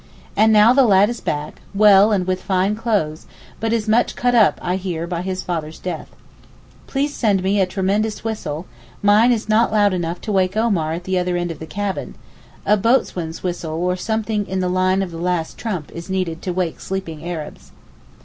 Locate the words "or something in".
13.85-14.59